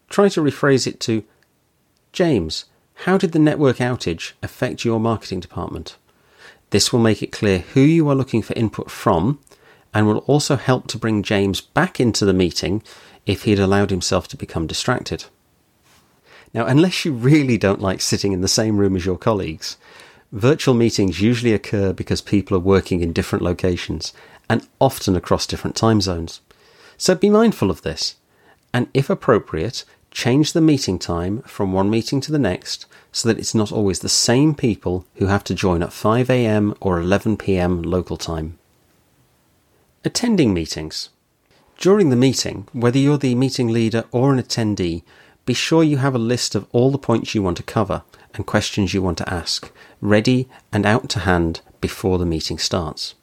try 0.10 0.30
to 0.30 0.42
rephrase 0.42 0.88
it 0.88 1.00
to, 1.02 1.24
James, 2.12 2.66
how 3.06 3.18
did 3.18 3.34
the 3.34 3.40
network 3.40 3.78
outage 3.78 4.34
affect 4.42 4.86
your 4.86 5.00
marketing 5.00 5.40
department? 5.40 5.98
This 6.70 6.92
will 6.92 7.00
make 7.00 7.22
it 7.22 7.32
clear 7.32 7.60
who 7.60 7.82
you 7.82 8.08
are 8.10 8.16
looking 8.16 8.42
for 8.42 8.54
input 8.54 8.90
from 8.90 9.40
and 9.94 10.08
will 10.08 10.20
also 10.20 10.56
help 10.56 10.88
to 10.88 10.98
bring 10.98 11.24
James 11.24 11.62
back 11.62 12.00
into 12.00 12.26
the 12.26 12.34
meeting 12.34 12.84
if 13.26 13.44
he 13.44 13.52
had 13.52 13.60
allowed 13.60 13.90
himself 13.90 14.28
to 14.30 14.38
become 14.38 14.68
distracted. 14.68 15.26
Now, 16.56 16.66
unless 16.68 17.04
you 17.04 17.12
really 17.12 17.58
don't 17.58 17.82
like 17.82 18.00
sitting 18.00 18.32
in 18.32 18.40
the 18.40 18.48
same 18.48 18.78
room 18.78 18.96
as 18.96 19.06
your 19.06 19.18
colleagues, 19.18 19.76
virtual 20.32 20.74
meetings 20.74 21.20
usually 21.20 21.52
occur 21.52 21.92
because 21.92 22.22
people 22.22 22.56
are 22.56 22.62
working 22.62 23.02
in 23.02 23.12
different 23.12 23.44
locations 23.44 24.14
and 24.50 24.66
often 24.80 25.18
across 25.18 25.46
different 25.46 25.76
time 25.76 26.00
zones. 26.00 26.40
So 26.96 27.14
be 27.14 27.30
mindful 27.30 27.70
of 27.70 27.82
this, 27.82 28.16
and 28.74 28.88
if 28.94 29.10
appropriate, 29.10 29.84
change 30.12 30.54
the 30.54 30.62
meeting 30.62 30.98
time 30.98 31.42
from 31.42 31.74
one 31.74 31.90
meeting 31.90 32.22
to 32.22 32.32
the 32.32 32.40
next 32.40 32.86
so 33.12 33.28
that 33.28 33.38
it's 33.38 33.54
not 33.54 33.74
always 33.74 34.00
the 34.00 34.08
same 34.08 34.56
people 34.56 35.06
who 35.16 35.26
have 35.26 35.44
to 35.44 35.54
join 35.54 35.84
at 35.84 35.90
5am 35.90 36.78
or 36.80 37.02
11pm 37.02 37.86
local 37.86 38.16
time. 38.16 38.58
Attending 40.06 40.54
meetings. 40.54 41.10
During 41.78 42.12
the 42.12 42.16
meeting, 42.16 42.70
whether 42.72 42.98
you're 42.98 43.18
the 43.18 43.36
meeting 43.36 43.68
leader 43.74 44.06
or 44.14 44.32
an 44.32 44.42
attendee, 44.42 45.04
be 45.46 45.54
sure 45.54 45.84
you 45.84 45.98
have 45.98 46.16
a 46.16 46.20
list 46.20 46.56
of 46.56 46.68
all 46.72 46.92
the 46.92 46.98
points 46.98 47.36
you 47.36 47.44
want 47.44 47.58
to 47.58 47.64
cover 47.64 48.04
and 48.34 48.46
questions 48.46 48.94
you 48.94 49.02
want 49.02 49.18
to 49.20 49.34
ask, 49.34 49.72
ready 50.02 50.50
and 50.72 50.86
out 50.86 51.10
to 51.10 51.20
hand 51.20 51.62
before 51.82 52.18
the 52.18 52.26
meeting 52.26 52.58
starts. 52.58 53.16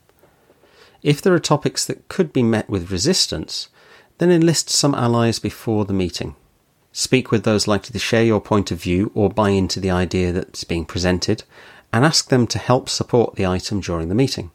If 1.03 1.21
there 1.21 1.35
are 1.35 1.41
topics 1.41 1.85
that 1.87 2.09
could 2.09 2.33
be 2.33 2.43
met 2.43 2.71
with 2.71 2.93
resistance, 2.93 3.69
then 4.19 4.31
enlist 4.31 4.71
some 4.71 4.95
allies 4.95 5.39
before 5.39 5.85
the 5.85 5.93
meeting. 5.93 6.37
Speak 6.93 7.31
with 7.31 7.43
those 7.43 7.67
likely 7.67 7.93
to 7.93 7.99
share 7.99 8.23
your 8.23 8.41
point 8.41 8.71
of 8.71 8.81
view 8.81 9.11
or 9.15 9.29
buy 9.29 9.51
into 9.51 9.81
the 9.81 9.91
idea 9.91 10.31
that's 10.31 10.65
being 10.65 10.85
presented, 10.85 11.43
and 11.93 12.05
ask 12.05 12.29
them 12.29 12.47
to 12.47 12.59
help 12.59 12.89
support 12.89 13.35
the 13.35 13.47
item 13.47 13.81
during 13.81 14.09
the 14.09 14.15
meeting. 14.15 14.51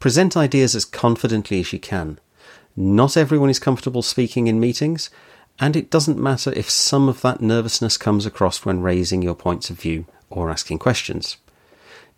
Present 0.00 0.36
ideas 0.36 0.74
as 0.74 0.84
confidently 0.84 1.60
as 1.60 1.72
you 1.72 1.78
can. 1.78 2.18
Not 2.76 3.16
everyone 3.16 3.50
is 3.50 3.58
comfortable 3.58 4.02
speaking 4.02 4.46
in 4.46 4.60
meetings, 4.60 5.10
and 5.60 5.76
it 5.76 5.90
doesn't 5.90 6.18
matter 6.18 6.52
if 6.52 6.70
some 6.70 7.08
of 7.08 7.22
that 7.22 7.40
nervousness 7.40 7.96
comes 7.96 8.26
across 8.26 8.64
when 8.64 8.80
raising 8.80 9.22
your 9.22 9.34
points 9.34 9.70
of 9.70 9.80
view 9.80 10.06
or 10.30 10.50
asking 10.50 10.78
questions. 10.78 11.36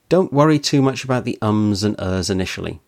Don't 0.09 0.33
worry 0.33 0.59
too 0.59 0.83
much 0.83 1.05
about 1.05 1.25
the 1.25 1.39
ums 1.41 1.83
and 1.83 1.95
ers 1.99 2.29
initially. 2.31 2.81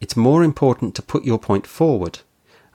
It's 0.00 0.16
more 0.16 0.44
important 0.44 0.94
to 0.94 1.02
put 1.02 1.24
your 1.24 1.38
point 1.38 1.66
forward 1.66 2.20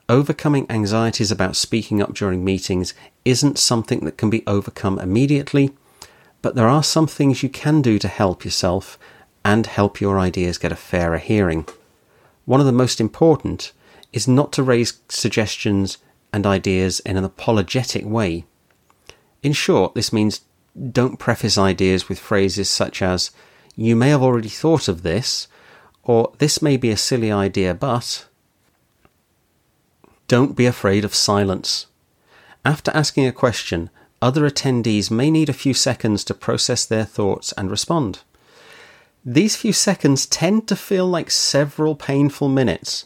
overcoming 0.10 0.66
anxieties 0.70 1.32
about 1.32 1.56
speaking 1.56 2.02
up 2.02 2.14
during 2.16 2.44
meetings 2.44 2.96
isn't 3.24 3.60
something 3.60 4.00
that 4.00 4.18
can 4.18 4.30
be 4.30 4.44
overcome 4.48 5.00
immediately, 5.00 5.72
but 6.42 6.56
there 6.56 6.68
are 6.68 6.84
some 6.84 7.06
things 7.06 7.44
you 7.44 7.50
can 7.50 7.82
do 7.82 8.00
to 8.00 8.08
help 8.08 8.44
yourself 8.44 8.98
and 9.46 9.68
help 9.68 10.02
your 10.02 10.20
ideas 10.20 10.58
get 10.58 10.72
a 10.72 10.76
fairer 10.76 11.20
hearing. 11.20 11.66
One 12.46 12.60
of 12.60 12.66
the 12.66 12.72
most 12.72 13.00
important 13.00 13.72
is 14.12 14.28
not 14.28 14.52
to 14.54 14.64
raise 14.64 15.00
suggestions 15.08 16.00
and 16.32 16.46
ideas 16.46 17.00
in 17.02 17.18
an 17.18 17.24
apologetic 17.24 18.06
way. 18.06 18.46
In 19.42 19.54
short, 19.54 19.96
this 19.96 20.14
means 20.14 20.42
don't 20.92 21.18
preface 21.18 21.58
ideas 21.58 22.08
with 22.08 22.20
phrases 22.20 22.70
such 22.70 23.02
as, 23.02 23.32
you 23.76 23.96
may 23.96 24.10
have 24.10 24.22
already 24.22 24.50
thought 24.50 24.88
of 24.88 25.04
this, 25.04 25.48
or 26.04 26.34
this 26.38 26.62
may 26.62 26.78
be 26.78 26.90
a 26.90 26.98
silly 26.98 27.32
idea, 27.32 27.74
but 27.74 28.28
don't 30.28 30.56
be 30.56 30.66
afraid 30.66 31.04
of 31.04 31.16
silence. 31.16 31.88
After 32.64 32.92
asking 32.92 33.26
a 33.26 33.32
question, 33.32 33.90
other 34.22 34.50
attendees 34.50 35.10
may 35.10 35.32
need 35.32 35.50
a 35.50 35.54
few 35.54 35.74
seconds 35.74 36.24
to 36.26 36.34
process 36.34 36.86
their 36.86 37.06
thoughts 37.06 37.52
and 37.54 37.72
respond. 37.72 38.20
These 39.26 39.56
few 39.56 39.74
seconds 39.74 40.26
tend 40.26 40.68
to 40.68 40.76
feel 40.76 41.08
like 41.08 41.32
several 41.32 41.96
painful 41.96 42.50
minutes, 42.50 43.06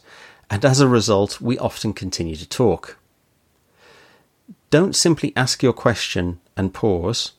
and 0.50 0.64
as 0.64 0.80
a 0.80 0.88
result, 0.88 1.40
we 1.40 1.58
often 1.58 1.92
continue 1.92 2.36
to 2.36 2.48
talk. 2.48 2.98
Don't 4.74 4.96
simply 4.96 5.32
ask 5.36 5.62
your 5.62 5.72
question 5.72 6.40
and 6.56 6.74
pause. 6.74 7.34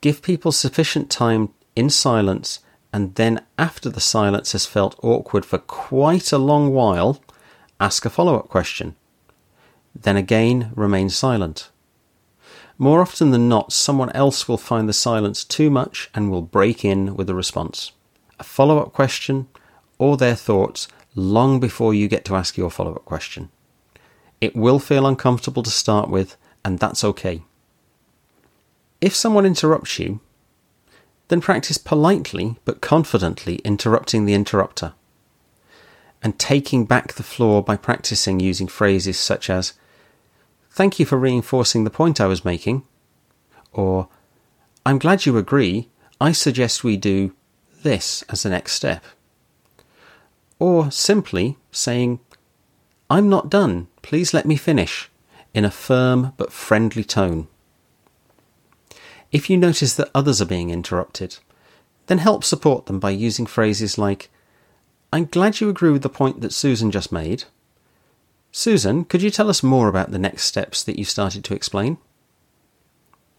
Give 0.00 0.20
people 0.20 0.50
sufficient 0.50 1.08
time 1.08 1.50
in 1.76 1.88
silence, 1.88 2.58
and 2.92 3.14
then, 3.14 3.46
after 3.56 3.88
the 3.88 4.00
silence 4.00 4.50
has 4.50 4.66
felt 4.66 4.98
awkward 5.04 5.44
for 5.44 5.58
quite 5.58 6.32
a 6.32 6.36
long 6.38 6.74
while, 6.74 7.22
ask 7.78 8.04
a 8.04 8.10
follow 8.10 8.34
up 8.34 8.48
question. 8.48 8.96
Then 9.94 10.16
again, 10.16 10.72
remain 10.74 11.10
silent. 11.10 11.70
More 12.76 13.02
often 13.02 13.30
than 13.30 13.48
not, 13.48 13.72
someone 13.72 14.10
else 14.10 14.48
will 14.48 14.58
find 14.58 14.88
the 14.88 14.92
silence 14.92 15.44
too 15.44 15.70
much 15.70 16.10
and 16.12 16.28
will 16.28 16.42
break 16.42 16.84
in 16.84 17.14
with 17.14 17.30
a 17.30 17.36
response. 17.36 17.92
A 18.40 18.42
follow 18.42 18.80
up 18.80 18.92
question 18.92 19.46
or 19.96 20.16
their 20.16 20.34
thoughts 20.34 20.88
long 21.14 21.60
before 21.60 21.94
you 21.94 22.08
get 22.08 22.24
to 22.24 22.34
ask 22.34 22.56
your 22.56 22.68
follow 22.72 22.96
up 22.96 23.04
question. 23.04 23.50
It 24.40 24.56
will 24.56 24.78
feel 24.78 25.06
uncomfortable 25.06 25.62
to 25.62 25.70
start 25.70 26.08
with, 26.08 26.36
and 26.64 26.78
that's 26.78 27.04
okay. 27.04 27.42
If 29.00 29.14
someone 29.14 29.46
interrupts 29.46 29.98
you, 29.98 30.20
then 31.28 31.40
practice 31.40 31.78
politely 31.78 32.56
but 32.64 32.80
confidently 32.80 33.56
interrupting 33.56 34.24
the 34.24 34.34
interrupter 34.34 34.94
and 36.22 36.38
taking 36.38 36.84
back 36.84 37.14
the 37.14 37.22
floor 37.22 37.62
by 37.62 37.76
practicing 37.76 38.40
using 38.40 38.66
phrases 38.66 39.18
such 39.18 39.48
as, 39.48 39.74
Thank 40.70 40.98
you 40.98 41.06
for 41.06 41.18
reinforcing 41.18 41.84
the 41.84 41.90
point 41.90 42.20
I 42.20 42.26
was 42.26 42.44
making, 42.44 42.84
or 43.72 44.08
I'm 44.84 44.98
glad 44.98 45.26
you 45.26 45.36
agree, 45.36 45.88
I 46.20 46.32
suggest 46.32 46.84
we 46.84 46.96
do 46.96 47.34
this 47.82 48.22
as 48.28 48.42
the 48.42 48.50
next 48.50 48.72
step. 48.74 49.04
Or 50.58 50.90
simply 50.90 51.56
saying, 51.72 52.20
I'm 53.10 53.28
not 53.28 53.50
done, 53.50 53.88
please 54.02 54.32
let 54.32 54.46
me 54.46 54.54
finish, 54.54 55.10
in 55.52 55.64
a 55.64 55.70
firm 55.70 56.32
but 56.36 56.52
friendly 56.52 57.02
tone. 57.02 57.48
If 59.32 59.50
you 59.50 59.56
notice 59.56 59.94
that 59.96 60.10
others 60.14 60.40
are 60.40 60.46
being 60.46 60.70
interrupted, 60.70 61.38
then 62.06 62.18
help 62.18 62.44
support 62.44 62.86
them 62.86 63.00
by 63.00 63.10
using 63.10 63.46
phrases 63.46 63.98
like, 63.98 64.30
I'm 65.12 65.24
glad 65.24 65.60
you 65.60 65.68
agree 65.68 65.90
with 65.90 66.02
the 66.02 66.08
point 66.08 66.40
that 66.40 66.52
Susan 66.52 66.92
just 66.92 67.10
made. 67.10 67.44
Susan, 68.52 69.04
could 69.04 69.22
you 69.22 69.30
tell 69.30 69.50
us 69.50 69.62
more 69.62 69.88
about 69.88 70.12
the 70.12 70.18
next 70.18 70.44
steps 70.44 70.84
that 70.84 70.98
you 70.98 71.04
started 71.04 71.42
to 71.44 71.54
explain? 71.54 71.98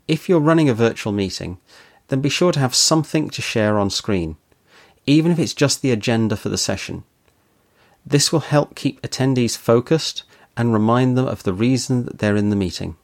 If 0.06 0.28
you're 0.28 0.42
running 0.42 0.68
a 0.68 0.74
virtual 0.74 1.13
meeting, 1.13 1.60
then 2.10 2.20
be 2.20 2.28
sure 2.30 2.51
to 2.51 2.60
have 2.60 2.75
something 2.75 3.30
to 3.30 3.42
share 3.42 3.80
on 3.80 3.90
screen, 3.90 4.36
even 5.06 5.32
if 5.32 5.40
it's 5.40 5.54
just 5.54 5.82
the 5.82 5.92
agenda 5.92 6.36
for 6.36 6.50
the 6.50 6.58
session. 6.58 7.06
This 8.05 8.31
will 8.31 8.41
help 8.41 8.75
keep 8.75 9.01
attendees 9.01 9.58
focused 9.58 10.24
and 10.58 10.74
remind 10.74 11.17
them 11.17 11.27
of 11.27 11.43
the 11.43 11.53
reason 11.53 12.05
that 12.05 12.20
they're 12.20 12.36
in 12.36 12.50
the 12.50 12.55
meeting. 12.55 12.98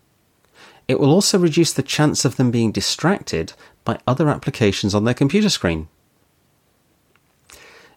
It 0.87 0.99
will 0.99 1.11
also 1.11 1.37
reduce 1.37 1.73
the 1.73 1.83
chance 1.83 2.25
of 2.25 2.37
them 2.37 2.51
being 2.51 2.71
distracted 2.71 3.53
by 3.83 3.99
other 4.07 4.29
applications 4.29 4.95
on 4.95 5.03
their 5.03 5.13
computer 5.13 5.49
screen. 5.49 5.87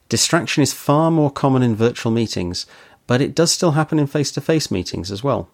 Distraction 0.09 0.63
is 0.63 0.73
far 0.73 1.11
more 1.11 1.31
common 1.31 1.63
in 1.63 1.77
virtual 1.77 2.11
meetings, 2.11 2.67
but 3.07 3.21
it 3.21 3.35
does 3.35 3.53
still 3.53 3.73
happen 3.73 3.99
in 3.99 4.07
face 4.07 4.33
to 4.33 4.41
face 4.41 4.71
meetings 4.71 5.11
as 5.11 5.23
well. 5.23 5.49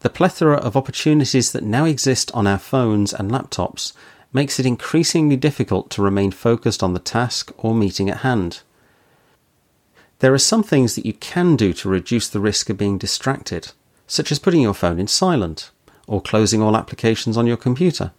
The 0.00 0.10
plethora 0.10 0.56
of 0.56 0.76
opportunities 0.76 1.52
that 1.52 1.62
now 1.62 1.84
exist 1.84 2.30
on 2.32 2.46
our 2.46 2.58
phones 2.58 3.12
and 3.12 3.30
laptops 3.30 3.92
makes 4.32 4.58
it 4.58 4.66
increasingly 4.66 5.36
difficult 5.36 5.90
to 5.90 6.02
remain 6.02 6.30
focused 6.30 6.82
on 6.82 6.92
the 6.92 6.98
task 7.00 7.52
or 7.58 7.74
meeting 7.74 8.08
at 8.08 8.18
hand. 8.18 8.60
There 10.20 10.34
are 10.34 10.38
some 10.38 10.62
things 10.62 10.94
that 10.94 11.06
you 11.06 11.14
can 11.14 11.56
do 11.56 11.72
to 11.72 11.88
reduce 11.88 12.28
the 12.28 12.40
risk 12.40 12.70
of 12.70 12.78
being 12.78 12.98
distracted, 12.98 13.72
such 14.06 14.30
as 14.30 14.38
putting 14.38 14.60
your 14.60 14.74
phone 14.74 14.98
in 15.00 15.06
silent 15.06 15.70
or 16.06 16.20
closing 16.20 16.62
all 16.62 16.76
applications 16.76 17.36
on 17.36 17.46
your 17.46 17.56
computer, 17.56 18.12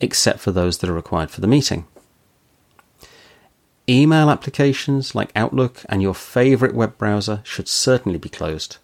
except 0.00 0.40
for 0.40 0.52
those 0.52 0.78
that 0.78 0.90
are 0.90 0.94
required 0.94 1.30
for 1.30 1.40
the 1.40 1.46
meeting. 1.46 1.86
Email 3.88 4.30
applications 4.30 5.14
like 5.14 5.32
Outlook 5.34 5.82
and 5.88 6.02
your 6.02 6.14
favorite 6.14 6.74
web 6.74 6.98
browser 6.98 7.40
should 7.44 7.66
certainly 7.66 8.18
be 8.18 8.28
closed. 8.28 8.76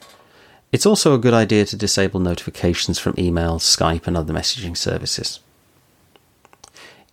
It's 0.73 0.87
also 0.87 1.14
a 1.14 1.19
good 1.19 1.35
idea 1.35 1.67
to 1.67 1.76
disable 1.76 2.21
notifications 2.21 2.99
from 2.99 3.14
email, 3.19 3.59
Skype, 3.59 4.07
and 4.07 4.17
other 4.17 4.35
messaging 4.35 4.76
services. 4.76 5.40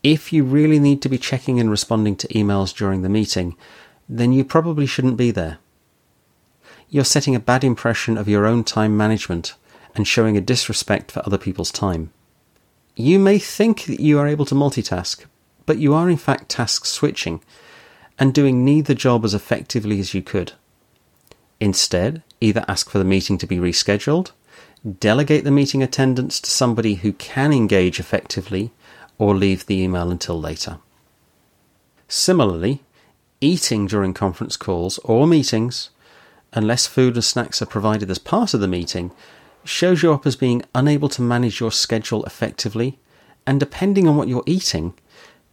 If 0.02 0.32
you 0.32 0.44
really 0.44 0.80
need 0.80 1.02
to 1.02 1.10
be 1.10 1.18
checking 1.18 1.60
and 1.60 1.70
responding 1.70 2.16
to 2.18 2.28
emails 2.30 2.76
during 2.76 3.02
the 3.02 3.10
meeting, 3.10 3.56
then 4.08 4.32
you 4.32 4.44
probably 4.44 4.86
shouldn't 4.86 5.18
be 5.18 5.32
there. 5.32 5.58
You're 6.90 7.04
setting 7.04 7.36
a 7.36 7.40
bad 7.40 7.64
impression 7.64 8.18
of 8.18 8.28
your 8.28 8.46
own 8.46 8.64
time 8.64 8.96
management 8.96 9.56
and 9.96 10.08
showing 10.08 10.38
a 10.38 10.42
disrespect 10.42 11.12
for 11.12 11.24
other 11.26 11.38
people's 11.38 11.72
time. 11.72 12.12
You 12.96 13.20
may 13.20 13.40
think 13.40 13.86
that 13.86 14.00
you 14.00 14.20
are 14.20 14.28
able 14.28 14.46
to 14.46 14.56
multitask, 14.56 15.26
but 15.66 15.80
you 15.80 15.94
are 15.94 16.10
in 16.10 16.18
fact 16.18 16.50
task 16.50 16.86
switching 16.86 17.42
and 18.18 18.34
doing 18.34 18.64
neither 18.64 18.94
job 18.94 19.26
as 19.26 19.34
effectively 19.34 20.00
as 20.00 20.14
you 20.14 20.22
could. 20.22 20.54
Instead, 21.60 22.22
either 22.40 22.64
ask 22.68 22.90
for 22.90 22.98
the 23.00 23.04
meeting 23.04 23.38
to 23.38 23.48
be 23.48 23.58
rescheduled, 23.58 24.32
delegate 25.00 25.44
the 25.44 25.52
meeting 25.52 25.82
attendance 25.82 26.40
to 26.40 26.50
somebody 26.50 26.96
who 26.96 27.12
can 27.14 27.52
engage 27.52 28.00
effectively, 28.00 28.72
or 29.18 29.34
leave 29.34 29.66
the 29.66 29.82
email 29.82 30.12
until 30.12 30.40
later. 30.40 30.78
Similarly, 32.08 32.84
eating 33.42 33.86
during 33.88 34.14
conference 34.14 34.58
calls 34.58 34.98
or 35.00 35.28
meetings, 35.28 35.90
unless 36.54 36.88
food 36.88 37.16
and 37.16 37.24
snacks 37.24 37.62
are 37.62 37.68
provided 37.68 38.10
as 38.10 38.18
part 38.18 38.54
of 38.54 38.62
the 38.62 38.68
meeting, 38.68 39.12
shows 39.64 40.04
you 40.04 40.14
up 40.14 40.26
as 40.26 40.36
being 40.36 40.64
unable 40.74 41.10
to 41.10 41.22
manage 41.22 41.60
your 41.60 41.72
schedule 41.72 42.24
effectively, 42.26 43.00
and 43.46 43.60
depending 43.60 44.08
on 44.08 44.16
what 44.16 44.28
you're 44.28 44.44
eating, 44.46 44.94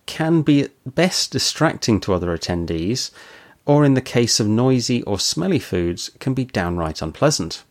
can 0.06 0.42
be 0.42 0.62
at 0.62 0.94
best 0.94 1.30
distracting 1.32 2.00
to 2.00 2.12
other 2.12 2.36
attendees, 2.36 3.10
or 3.64 3.84
in 3.84 3.94
the 3.94 4.00
case 4.00 4.40
of 4.40 4.46
noisy 4.46 5.02
or 5.02 5.18
smelly 5.18 5.58
foods, 5.58 6.10
can 6.18 6.34
be 6.34 6.44
downright 6.44 7.00
unpleasant. 7.00 7.64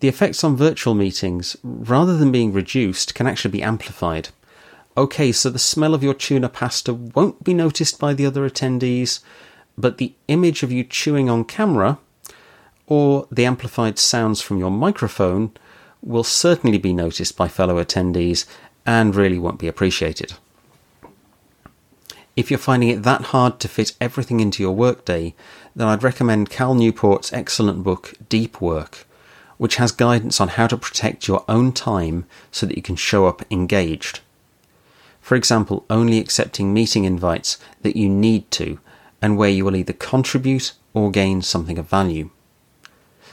The 0.00 0.08
effects 0.08 0.44
on 0.44 0.56
virtual 0.56 0.94
meetings, 0.94 1.56
rather 1.62 2.16
than 2.16 2.32
being 2.32 2.52
reduced, 2.52 3.14
can 3.14 3.26
actually 3.26 3.52
be 3.52 3.62
amplified. 3.62 4.28
Okay, 4.98 5.30
so 5.30 5.50
the 5.50 5.58
smell 5.58 5.92
of 5.92 6.02
your 6.02 6.14
tuna 6.14 6.48
pasta 6.48 6.94
won't 6.94 7.44
be 7.44 7.52
noticed 7.52 7.98
by 7.98 8.14
the 8.14 8.24
other 8.24 8.48
attendees, 8.48 9.20
but 9.76 9.98
the 9.98 10.14
image 10.26 10.62
of 10.62 10.72
you 10.72 10.84
chewing 10.84 11.28
on 11.28 11.44
camera, 11.44 11.98
or 12.86 13.28
the 13.30 13.44
amplified 13.44 13.98
sounds 13.98 14.40
from 14.40 14.56
your 14.56 14.70
microphone, 14.70 15.52
will 16.02 16.24
certainly 16.24 16.78
be 16.78 16.94
noticed 16.94 17.36
by 17.36 17.46
fellow 17.46 17.82
attendees 17.82 18.46
and 18.86 19.14
really 19.14 19.38
won't 19.38 19.58
be 19.58 19.68
appreciated. 19.68 20.32
If 22.34 22.50
you're 22.50 22.58
finding 22.58 22.88
it 22.88 23.02
that 23.02 23.22
hard 23.32 23.60
to 23.60 23.68
fit 23.68 23.94
everything 24.00 24.40
into 24.40 24.62
your 24.62 24.74
workday, 24.74 25.34
then 25.74 25.88
I'd 25.88 26.02
recommend 26.02 26.48
Cal 26.48 26.74
Newport's 26.74 27.32
excellent 27.34 27.82
book, 27.82 28.14
Deep 28.30 28.62
Work, 28.62 29.06
which 29.58 29.76
has 29.76 29.92
guidance 29.92 30.40
on 30.40 30.48
how 30.48 30.66
to 30.68 30.76
protect 30.78 31.28
your 31.28 31.44
own 31.48 31.72
time 31.72 32.24
so 32.50 32.64
that 32.64 32.76
you 32.76 32.82
can 32.82 32.96
show 32.96 33.26
up 33.26 33.42
engaged. 33.50 34.20
For 35.26 35.34
example, 35.34 35.84
only 35.90 36.20
accepting 36.20 36.72
meeting 36.72 37.02
invites 37.02 37.58
that 37.82 37.96
you 37.96 38.08
need 38.08 38.48
to 38.52 38.78
and 39.20 39.36
where 39.36 39.50
you 39.50 39.64
will 39.64 39.74
either 39.74 39.92
contribute 39.92 40.74
or 40.94 41.10
gain 41.10 41.42
something 41.42 41.78
of 41.78 41.88
value. 41.88 42.30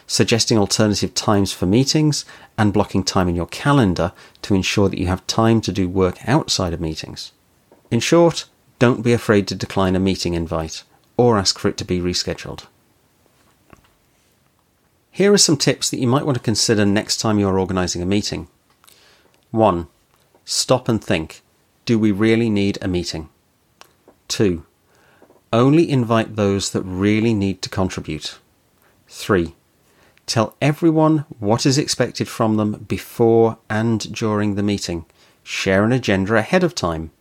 Suggesting 0.07 0.57
alternative 0.57 1.13
times 1.13 1.53
for 1.53 1.67
meetings 1.67 2.25
and 2.57 2.73
blocking 2.73 3.03
time 3.03 3.29
in 3.29 3.35
your 3.35 3.45
calendar 3.45 4.11
to 4.41 4.55
ensure 4.55 4.89
that 4.89 4.97
you 4.97 5.05
have 5.05 5.27
time 5.27 5.61
to 5.61 5.71
do 5.71 5.87
work 5.87 6.17
outside 6.27 6.73
of 6.73 6.81
meetings. 6.81 7.31
In 7.91 7.99
short, 7.99 8.45
don't 8.79 9.03
be 9.03 9.13
afraid 9.13 9.47
to 9.49 9.53
decline 9.53 9.95
a 9.95 9.99
meeting 9.99 10.33
invite 10.33 10.81
or 11.15 11.37
ask 11.37 11.59
for 11.59 11.67
it 11.67 11.77
to 11.77 11.85
be 11.85 11.99
rescheduled. 11.99 12.65
Here 15.11 15.31
are 15.31 15.37
some 15.37 15.57
tips 15.57 15.91
that 15.91 15.99
you 15.99 16.07
might 16.07 16.25
want 16.25 16.39
to 16.39 16.43
consider 16.43 16.87
next 16.87 17.17
time 17.17 17.37
you're 17.37 17.59
organising 17.59 18.01
a 18.01 18.07
meeting. 18.07 18.47
1. 19.51 19.85
Stop 20.43 20.89
and 20.89 21.03
think. 21.03 21.43
Do 21.85 21.99
we 21.99 22.11
really 22.11 22.49
need 22.49 22.77
a 22.81 22.87
meeting? 22.87 23.29
2. 24.29 24.65
Only 25.51 25.89
invite 25.89 26.35
those 26.35 26.71
that 26.71 26.81
really 26.83 27.33
need 27.33 27.61
to 27.61 27.69
contribute. 27.69 28.39
3. 29.09 29.53
Tell 30.25 30.55
everyone 30.61 31.25
what 31.39 31.65
is 31.65 31.77
expected 31.77 32.27
from 32.27 32.55
them 32.55 32.85
before 32.87 33.57
and 33.69 34.13
during 34.13 34.55
the 34.55 34.63
meeting. 34.63 35.05
Share 35.43 35.83
an 35.83 35.91
agenda 35.91 36.35
ahead 36.35 36.63
of 36.63 36.73
time. 36.73 37.11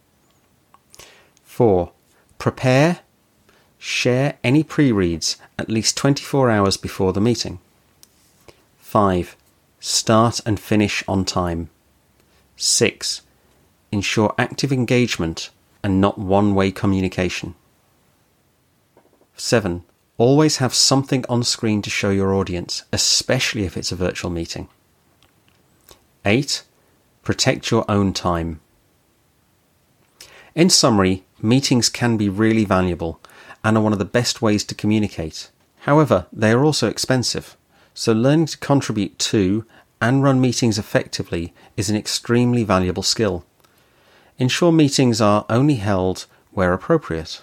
4. 1.44 1.90
Prepare, 2.38 3.00
share 3.78 4.38
any 4.44 4.62
pre 4.62 4.92
reads 4.92 5.36
at 5.58 5.68
least 5.68 5.96
24 5.96 6.50
hours 6.50 6.76
before 6.76 7.12
the 7.12 7.20
meeting. 7.20 7.58
5. 8.78 9.36
Start 9.80 10.40
and 10.46 10.60
finish 10.60 11.02
on 11.08 11.24
time. 11.24 11.68
6. 12.56 13.22
Ensure 13.92 14.34
active 14.38 14.72
engagement 14.72 15.50
and 15.84 16.00
not 16.00 16.18
one 16.18 16.54
way 16.54 16.72
communication. 16.72 17.54
7. 19.36 19.84
Always 20.18 20.56
have 20.56 20.74
something 20.74 21.24
on 21.28 21.42
screen 21.42 21.82
to 21.82 21.90
show 21.90 22.10
your 22.10 22.34
audience, 22.34 22.84
especially 22.92 23.64
if 23.64 23.76
it's 23.76 23.92
a 23.92 23.96
virtual 23.96 24.30
meeting. 24.30 24.68
8. 26.24 26.62
Protect 27.22 27.70
your 27.70 27.84
own 27.88 28.12
time. 28.12 28.60
In 30.54 30.70
summary, 30.70 31.24
meetings 31.40 31.88
can 31.88 32.16
be 32.16 32.28
really 32.28 32.64
valuable 32.64 33.20
and 33.64 33.76
are 33.76 33.82
one 33.82 33.92
of 33.92 33.98
the 33.98 34.04
best 34.04 34.42
ways 34.42 34.64
to 34.64 34.74
communicate. 34.74 35.50
However, 35.80 36.26
they 36.32 36.52
are 36.52 36.64
also 36.64 36.88
expensive, 36.88 37.56
so 37.94 38.12
learning 38.12 38.46
to 38.46 38.58
contribute 38.58 39.18
to 39.18 39.64
and 40.00 40.22
run 40.22 40.40
meetings 40.40 40.78
effectively 40.78 41.54
is 41.76 41.90
an 41.90 41.96
extremely 41.96 42.64
valuable 42.64 43.02
skill. 43.02 43.44
Ensure 44.42 44.72
meetings 44.72 45.20
are 45.20 45.46
only 45.48 45.76
held 45.76 46.26
where 46.50 46.72
appropriate. 46.72 47.42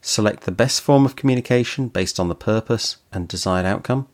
Select 0.00 0.44
the 0.44 0.50
best 0.50 0.80
form 0.80 1.04
of 1.04 1.14
communication 1.14 1.88
based 1.88 2.18
on 2.18 2.30
the 2.30 2.34
purpose 2.34 2.96
and 3.12 3.28
desired 3.28 3.66
outcome. 3.66 4.08